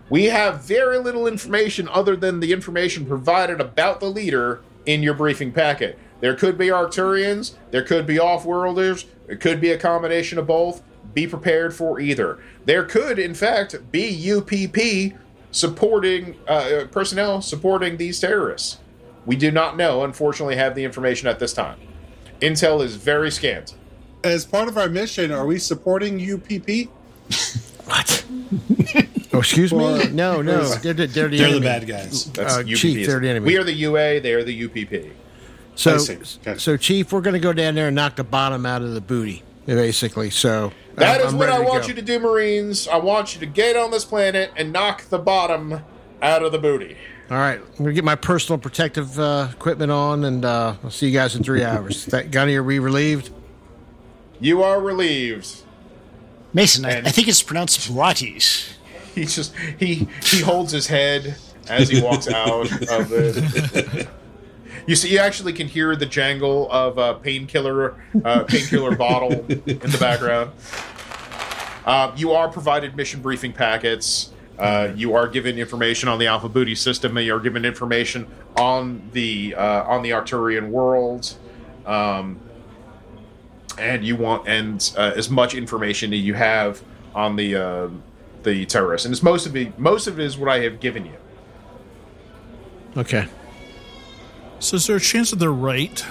[0.08, 5.14] We have very little information other than the information provided about the leader in your
[5.14, 5.98] briefing packet.
[6.20, 10.82] There could be Arcturians, there could be off-worlders, it could be a combination of both.
[11.14, 12.38] Be prepared for either.
[12.66, 15.18] There could, in fact, be UPP
[15.50, 18.78] supporting uh, personnel supporting these terrorists.
[19.26, 20.04] We do not know.
[20.04, 21.78] Unfortunately, have the information at this time.
[22.40, 23.74] Intel is very scant.
[24.24, 26.88] As part of our mission, are we supporting UPP?
[27.86, 28.26] What?
[29.32, 29.78] oh, excuse me?
[29.84, 30.64] Or- No, no.
[30.74, 32.24] They're, the- they're the They're the bad guys.
[32.32, 33.46] That's Uh, Chief, they're the enemy.
[33.46, 34.20] We are the UA.
[34.22, 35.12] They are the UPP.
[35.76, 36.58] So, Okay.
[36.58, 39.00] so Chief, we're going to go down there and knock the bottom out of the
[39.00, 40.30] booty, basically.
[40.30, 41.88] So That I'm- is I'm what I want go.
[41.90, 42.88] you to do, Marines.
[42.88, 45.84] I want you to get on this planet and knock the bottom
[46.20, 46.96] out of the booty.
[47.28, 50.90] All right, I'm going to get my personal protective uh, equipment on, and uh, I'll
[50.90, 52.06] see you guys in three hours.
[52.06, 53.30] That, Gunny, are we relieved?
[54.38, 55.62] You are relieved.
[56.54, 58.72] Mason, I, And- I think it's pronounced Pilates.
[59.14, 61.36] He just he he holds his head
[61.70, 64.06] as he walks out of the.
[64.86, 69.78] You see, you actually can hear the jangle of a painkiller uh, painkiller bottle in
[69.78, 70.50] the background.
[71.86, 74.32] Uh, you are provided mission briefing packets.
[74.58, 77.18] Uh, you are given information on the Alpha Booty system.
[77.18, 81.34] You are given information on the uh, on the Arcturian world,
[81.84, 82.40] um,
[83.78, 86.82] and you want and uh, as much information as you have
[87.14, 87.88] on the uh,
[88.44, 89.04] the terrorists.
[89.04, 89.78] And it's most of it.
[89.78, 91.16] Most of it is what I have given you.
[92.96, 93.26] Okay.
[94.58, 96.02] So is there a chance that they're right?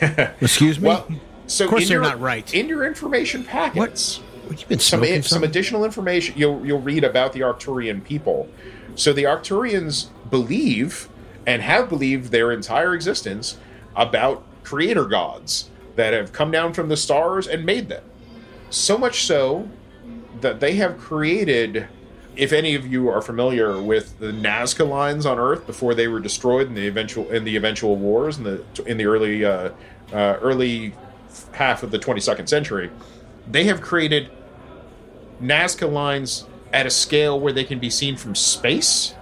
[0.40, 0.88] Excuse me?
[0.88, 1.06] Well,
[1.46, 2.52] so Of course in they're your- not right.
[2.52, 7.32] In your information packets, what, you been some some additional information you'll you'll read about
[7.32, 8.48] the Arcturian people.
[8.94, 11.08] So the Arcturians believe
[11.46, 13.58] and have believed their entire existence
[13.94, 18.02] about creator gods that have come down from the stars and made them.
[18.70, 19.68] So much so
[20.40, 21.88] that they have created
[22.36, 26.20] if any of you are familiar with the Nazca lines on Earth before they were
[26.20, 29.70] destroyed in the eventual in the eventual wars in the in the early uh,
[30.12, 30.92] uh, early
[31.52, 32.90] half of the 22nd century,
[33.50, 34.30] they have created
[35.40, 39.14] Nazca lines at a scale where they can be seen from space.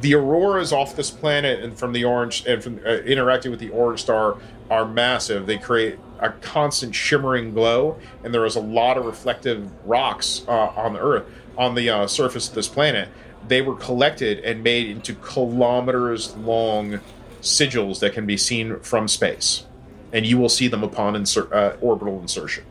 [0.00, 3.70] The auroras off this planet and from the orange and from uh, interacting with the
[3.70, 4.36] orange star
[4.68, 5.46] are massive.
[5.46, 10.68] They create a constant shimmering glow, and there is a lot of reflective rocks uh,
[10.76, 11.24] on the Earth
[11.56, 13.10] on the uh, surface of this planet.
[13.46, 17.00] They were collected and made into kilometers long
[17.40, 19.66] sigils that can be seen from space,
[20.12, 22.64] and you will see them upon insert, uh, orbital insertion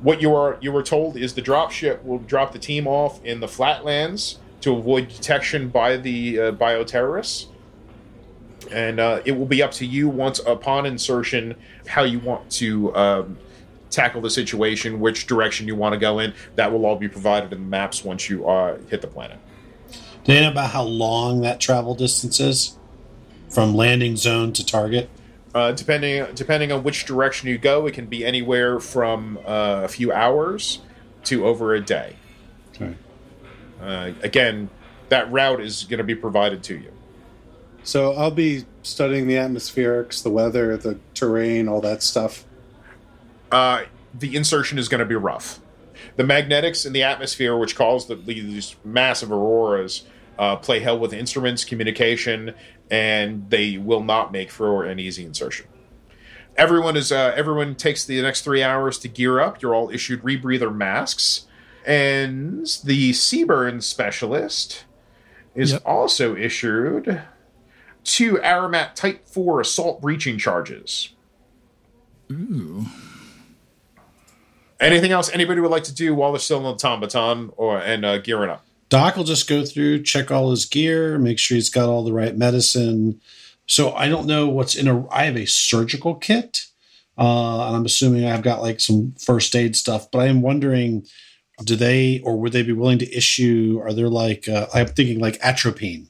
[0.00, 3.24] what you are you were told is the drop ship will drop the team off
[3.24, 7.46] in the flatlands to avoid detection by the uh, bioterrorists.
[8.72, 11.56] And uh, it will be up to you once upon insertion
[11.86, 13.38] how you want to um,
[13.90, 16.34] tackle the situation which direction you want to go in.
[16.56, 19.38] That will all be provided in the maps once you uh, hit the planet.
[20.26, 22.76] Know about how long that travel distance is
[23.48, 25.08] from landing zone to target?
[25.58, 29.88] Uh, depending depending on which direction you go, it can be anywhere from uh, a
[29.88, 30.78] few hours
[31.24, 32.14] to over a day.
[32.76, 32.94] Okay.
[33.82, 34.70] Uh, again,
[35.08, 36.92] that route is going to be provided to you.
[37.82, 42.44] So I'll be studying the atmospherics, the weather, the terrain, all that stuff.
[43.50, 43.82] Uh,
[44.14, 45.58] the insertion is going to be rough.
[46.14, 50.04] The magnetics in the atmosphere, which cause the, these massive auroras,
[50.38, 52.54] uh, play hell with instruments, communication,
[52.90, 55.66] and they will not make for an easy insertion.
[56.56, 59.62] Everyone is uh, everyone takes the next three hours to gear up.
[59.62, 61.46] You're all issued rebreather masks,
[61.86, 64.84] and the CBRN specialist
[65.54, 65.82] is Yep.
[65.84, 67.22] also issued
[68.04, 71.10] two Armat Type Four assault breaching charges.
[72.30, 72.86] Ooh.
[74.80, 78.04] Anything else anybody would like to do while they're still in the automaton or and
[78.04, 78.64] uh, gearing up?
[78.88, 82.12] Doc will just go through, check all his gear, make sure he's got all the
[82.12, 83.20] right medicine.
[83.66, 85.08] So I don't know what's in a.
[85.10, 86.66] I have a surgical kit,
[87.18, 90.10] uh, and I'm assuming I've got like some first aid stuff.
[90.10, 91.06] But I am wondering,
[91.62, 93.80] do they or would they be willing to issue?
[93.84, 96.08] Are there like uh, I'm thinking like atropine,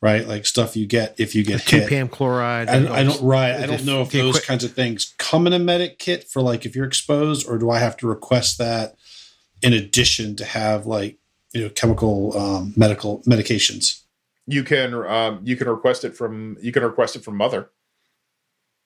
[0.00, 0.26] right?
[0.26, 1.88] Like stuff you get if you get hit.
[1.88, 2.68] Pam chloride.
[2.68, 3.54] I, I don't right.
[3.54, 6.24] I don't know if if those quit- kinds of things come in a medic kit
[6.24, 8.96] for like if you're exposed, or do I have to request that
[9.62, 11.18] in addition to have like
[11.52, 14.02] you know chemical um, medical medications?
[14.46, 17.70] You can um, you can request it from you can request it from Mother.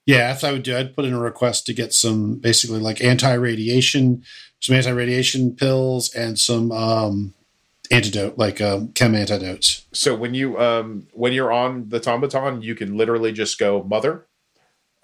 [0.06, 0.76] Yeah, that's what I would do.
[0.76, 4.24] I'd put in a request to get some basically like anti-radiation,
[4.58, 7.34] some anti-radiation pills, and some um,
[7.90, 9.86] antidote, like um, chem antidotes.
[9.92, 14.26] So when you um, when you're on the automaton, you can literally just go Mother,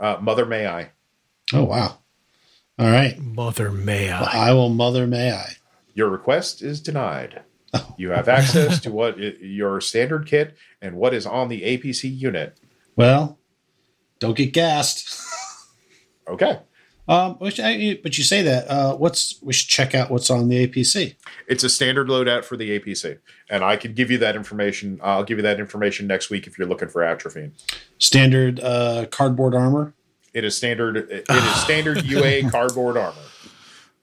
[0.01, 0.91] uh, Mother may I.
[1.53, 1.99] Oh wow!
[2.79, 4.49] All right, Mother may I.
[4.49, 4.71] I will.
[4.71, 5.57] Mother, may I?
[5.97, 7.41] Your request is denied.
[7.97, 12.59] You have access to what your standard kit and what is on the APC unit.
[12.97, 13.39] Well,
[14.21, 15.09] don't get gassed.
[16.29, 16.59] Okay,
[17.07, 18.69] Um, which I, but you say that.
[18.69, 21.15] Uh, what's we should check out what's on the APC.
[21.47, 24.99] it's a standard loadout for the APC, and I can give you that information.
[25.05, 27.53] I'll give you that information next week if you're looking for atropine.
[28.01, 29.95] Standard uh, cardboard armor,
[30.35, 30.97] It is standard.
[30.97, 33.15] It is standard UA cardboard armor.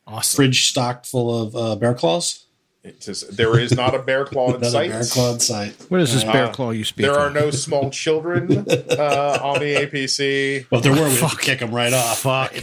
[0.08, 0.36] Awesome.
[0.36, 2.46] fridge stocked full of uh, bear claws.
[2.84, 4.92] It's just, there is not a bear claw in sight.
[4.92, 5.74] bear claw in sight.
[5.88, 7.34] What is this bear Uh, claw you speak There are of?
[7.34, 10.70] no small children uh, on the APC.
[10.70, 12.20] Well, if there were, we'd kick them right off.
[12.20, 12.54] Fuck.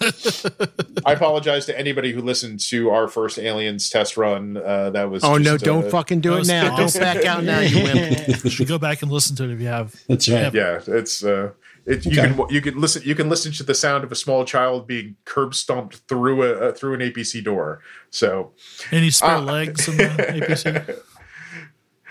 [1.04, 4.56] I apologize to anybody who listened to our first aliens test run.
[4.56, 5.58] Uh, that was Oh no!
[5.58, 6.74] Don't uh, fucking do it was now!
[6.74, 8.44] Don't back out now, you wimp.
[8.44, 9.94] You should go back and listen to it if you have.
[10.08, 10.54] That's right.
[10.54, 11.50] Yeah, it's uh,
[11.86, 12.34] it, you Okay.
[12.34, 15.16] can you can listen you can listen to the sound of a small child being
[15.24, 17.80] curb stomped through a uh, through an APC door.
[18.10, 18.52] So
[18.92, 19.38] Any spare Ah.
[19.40, 21.00] legs in the APC?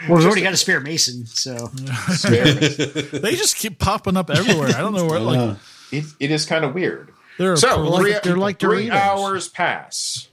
[0.08, 1.68] Well, we've already got a spare mason, so
[2.24, 4.70] They just keep popping up everywhere.
[4.70, 5.20] I don't know where.
[5.20, 5.56] Like Uh,
[5.92, 7.12] it, it is kind of weird.
[7.38, 10.30] they're So prolific three, they're like three hours pass.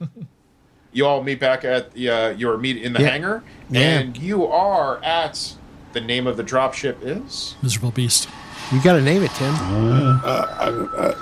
[0.93, 3.09] you all meet back at the, uh, your meet in the Yeah.
[3.09, 3.81] hangar, Yeah.
[3.99, 5.53] and you are at
[5.93, 8.27] the name of the dropship is miserable beast.
[8.73, 9.53] You got to name it, Tim.
[9.53, 11.13] Uh, uh, uh,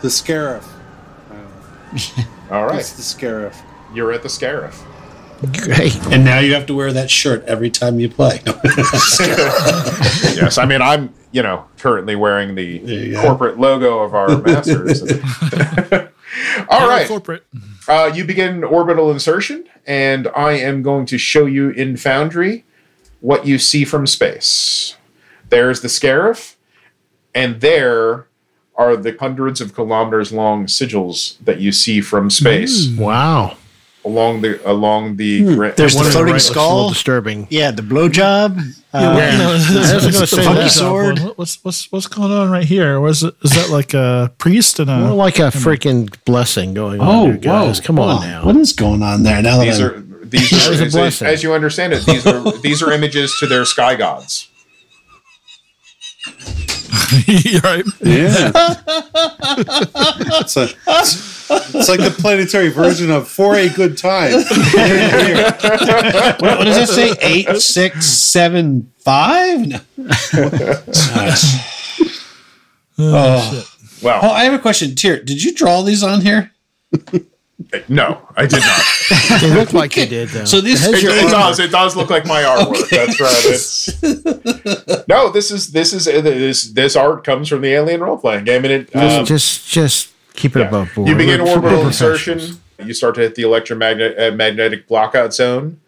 [0.00, 0.64] the Scarif.
[2.50, 2.80] all right.
[2.80, 3.54] It's the Scarif.
[3.94, 4.74] You're at the Scarif.
[5.64, 8.42] Hey, and now you have to wear that shirt every time you play.
[8.44, 13.22] yes, I mean I'm you know currently wearing There you the go.
[13.22, 15.00] corporate logo of our masters.
[16.68, 17.08] All right.
[17.08, 17.44] Corporate.
[17.88, 22.66] uh, you begin orbital insertion, and I am going to show you in Foundry
[23.20, 24.94] what you see from space.
[25.50, 26.54] There's the Scarif,
[27.34, 28.26] and there
[28.76, 33.56] are the hundreds of kilometers long sigils that you see from space wow!
[34.04, 35.42] along the along the.
[35.54, 36.88] gra- there's One the on floating right looks a skull.
[36.88, 37.46] disturbing.
[37.50, 38.58] Yeah, the blowjob.
[38.92, 41.18] Uh, Yeah, I was funky sword.
[41.36, 42.98] What's what's what's going on right here?
[43.00, 45.14] Was it is that like a priest and More a?
[45.14, 47.06] like a freaking blessing going on.
[47.08, 47.80] oh, there, guys.
[47.80, 47.86] whoa.
[47.86, 48.44] Come Hold on now.
[48.46, 49.42] What is going on there?
[49.42, 52.06] Now that These I'm- are these are as, as you understand it.
[52.06, 54.48] These are these are images to their sky gods.
[57.26, 57.84] You're right.
[58.00, 58.52] Yeah.
[60.40, 64.32] it's, a, it's like the planetary version of For a Good Time.
[64.32, 64.44] what,
[66.42, 67.14] what does it say?
[67.20, 69.68] Eight, six, seven, five?
[69.68, 69.80] No.
[72.98, 73.52] oh.
[73.58, 73.66] oh.
[74.02, 74.94] Well, oh, I have a question.
[74.94, 76.52] Tyr, did you draw these on here?
[77.88, 78.80] No, I did not.
[79.42, 80.44] it look like you did, though.
[80.44, 81.58] So this It It, it does.
[81.58, 82.88] It does look like my artwork.
[82.90, 83.44] That's right.
[83.46, 88.44] It's, no, this is this is this this art comes from the Alien role playing
[88.44, 90.68] game, and it um, just, just keep it yeah.
[90.68, 91.08] above board.
[91.08, 92.60] you begin We're- we're orbital insertion.
[92.78, 95.80] You start to hit the electromagnetic uh, magnetic blockout zone,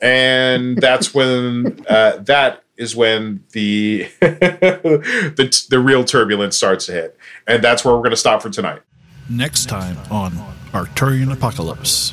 [0.00, 7.18] and that's when uh, that is when the the the real turbulence starts to hit,
[7.46, 8.82] and that's where we're going to stop for tonight.
[9.28, 12.12] Next time on Arcturian Apocalypse.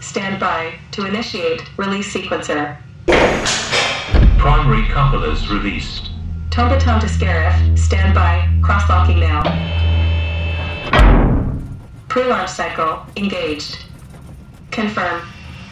[0.00, 2.78] Stand by to initiate release sequencer.
[4.38, 6.10] Primary couplers released.
[6.50, 9.42] Tombaton to Scarif, stand by, cross-locking now.
[12.08, 13.84] Pre-launch cycle engaged.
[14.70, 15.22] Confirm.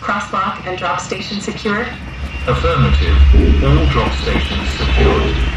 [0.00, 1.88] Cross lock and drop station secured?
[2.46, 3.64] Affirmative.
[3.64, 5.55] All drop stations secured.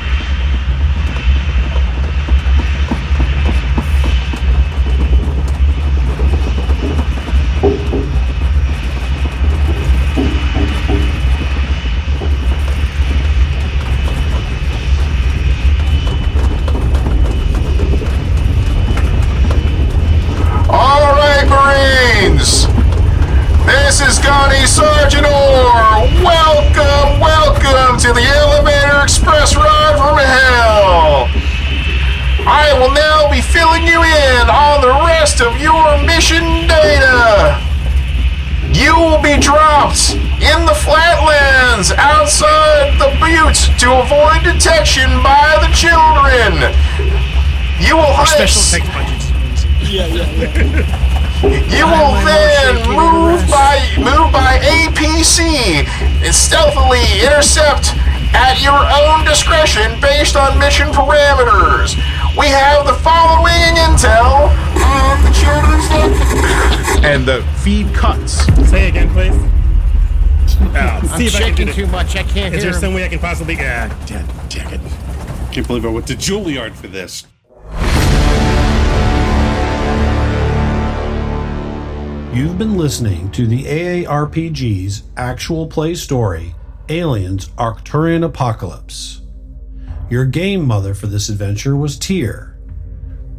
[33.59, 37.59] Filling you in on the rest of your mission data.
[38.71, 45.67] You will be dropped in the flatlands outside the buttes to avoid detection by the
[45.75, 46.71] children.
[47.83, 49.27] You will Special heist- effects budgets.
[51.75, 55.83] you will then move by move by APC
[56.23, 57.91] and stealthily intercept
[58.31, 61.97] at your own discretion based on mission parameters.
[62.39, 64.47] We have the following intel
[64.81, 65.85] on the children's
[67.03, 68.45] And the feed cuts.
[68.69, 69.35] Say again, please.
[70.73, 72.15] Uh, I'm see if I shaking too much.
[72.15, 72.71] I can't Is hear.
[72.71, 72.79] there him.
[72.79, 73.57] some way I can possibly?
[73.59, 74.81] Ah, damn, damn it!
[75.51, 77.25] Can't believe I went to Juilliard for this.
[82.33, 86.55] You've been listening to the AARPG's actual play story,
[86.87, 89.19] Aliens Arcturian Apocalypse.
[90.09, 92.57] Your game mother for this adventure was Tyr.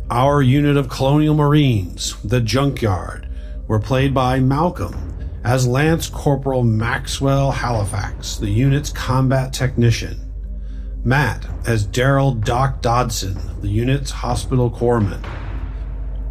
[0.09, 3.29] Our unit of Colonial Marines, the Junkyard,
[3.67, 10.21] were played by Malcolm as Lance Corporal Maxwell Halifax, the unit's combat technician.
[11.03, 15.25] Matt as Daryl Doc Dodson, the unit's hospital corpsman.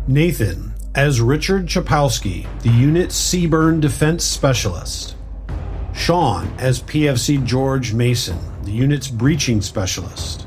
[0.07, 5.15] Nathan as Richard Chapowski, the unit's CBRN defense specialist.
[5.93, 10.45] Sean as PFC George Mason, the unit's breaching specialist.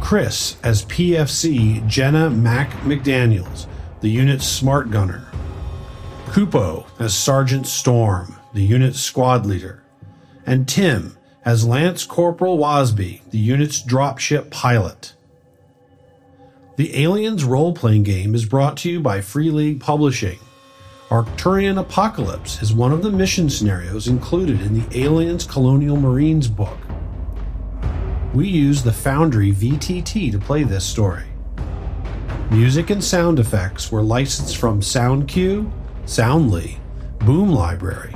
[0.00, 3.66] Chris as PFC Jenna Mac McDaniels,
[4.00, 5.30] the unit's smart gunner.
[6.28, 9.82] Kupo as Sergeant Storm, the unit's squad leader.
[10.46, 15.12] And Tim as Lance Corporal Wasby, the unit's dropship pilot.
[16.76, 20.38] The Aliens role playing game is brought to you by Free League Publishing.
[21.10, 26.78] Arcturian Apocalypse is one of the mission scenarios included in the Aliens Colonial Marines book.
[28.34, 31.24] We use the Foundry VTT to play this story.
[32.50, 35.70] Music and sound effects were licensed from SoundQ,
[36.04, 36.78] Soundly,
[37.20, 38.14] Boom Library,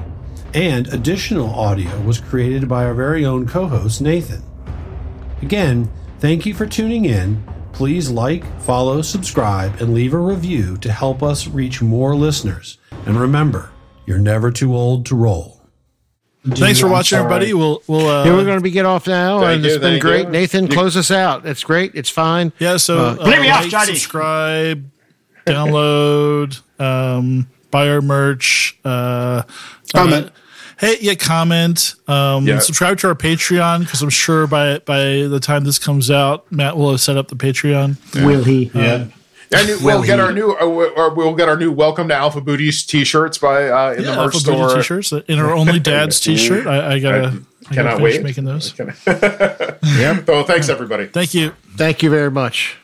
[0.52, 4.42] and additional audio was created by our very own co host Nathan.
[5.40, 7.42] Again, thank you for tuning in.
[7.72, 12.76] Please like, follow, subscribe, and leave a review to help us reach more listeners.
[13.06, 13.70] And remember,
[14.04, 15.61] you're never too old to roll.
[16.44, 17.54] Thanks for watching, everybody.
[17.54, 19.80] We'll we'll uh, Yeah, we're going to be get off now, Thank and you, it's
[19.80, 20.26] been great.
[20.26, 20.30] you.
[20.32, 21.46] Nathan, close us out.
[21.46, 21.92] It's great.
[21.94, 22.52] It's fine.
[22.58, 22.76] yeah.
[22.78, 23.94] So Uh, uh, Blame me off, Johnny.
[23.94, 24.84] subscribe,
[25.46, 28.76] download, um, buy our merch.
[28.84, 29.42] Uh,
[29.94, 30.26] Comment.
[30.26, 30.30] uh,
[30.78, 31.94] hey, yeah, comment.
[32.08, 32.58] Um, Yeah.
[32.58, 36.76] Subscribe to our Patreon because I'm sure by by the time this comes out, Matt
[36.76, 37.96] will have set up the Patreon.
[38.24, 38.70] Will he?
[38.74, 39.06] Yeah.
[39.54, 42.84] And we'll get our new, uh, or we'll get our new "Welcome to Alpha Booties"
[42.84, 44.76] T-shirts by uh, in the merch Alpha Booty store.
[44.76, 46.66] T-shirts in our only dad's T-shirt.
[46.66, 47.44] I, I gotta, I, gotta
[47.74, 48.22] cannot wait.
[48.22, 48.76] making those.
[49.06, 50.26] yep.
[50.26, 51.06] So thanks everybody.
[51.06, 51.52] Thank you.
[51.76, 52.76] Thank you very much.